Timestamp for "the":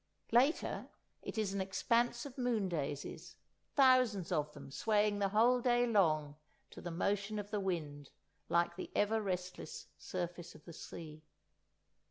5.19-5.29, 6.81-6.89, 7.51-7.59, 8.77-8.89, 10.65-10.73